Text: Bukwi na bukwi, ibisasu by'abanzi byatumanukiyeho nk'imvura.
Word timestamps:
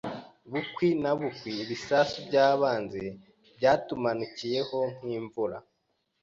Bukwi 0.51 0.87
na 1.03 1.11
bukwi, 1.19 1.51
ibisasu 1.63 2.17
by'abanzi 2.27 3.03
byatumanukiyeho 3.57 4.79
nk'imvura. 4.99 5.57